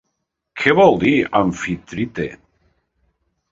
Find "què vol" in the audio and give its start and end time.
0.61-0.97